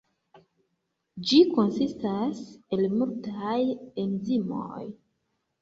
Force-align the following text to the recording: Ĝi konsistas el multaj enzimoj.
Ĝi 1.31 1.41
konsistas 1.57 2.41
el 2.79 2.87
multaj 2.97 3.61
enzimoj. 4.07 4.83